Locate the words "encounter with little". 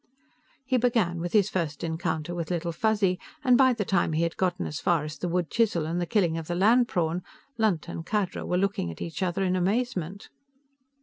1.83-2.71